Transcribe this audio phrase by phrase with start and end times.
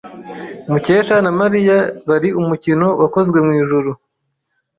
[0.71, 3.91] Mukesha na Mariya bari umukino wakozwe mwijuru.